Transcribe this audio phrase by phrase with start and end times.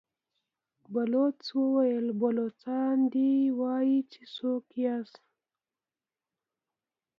[0.93, 5.23] بلوڅ وويل: بلوڅان دي، وايي چې څوک ياست؟